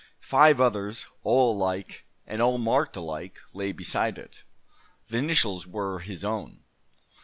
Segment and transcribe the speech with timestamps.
[0.23, 4.41] Five others, all alike, and all marked alike, lay beside it.
[5.09, 6.63] The initials were his own.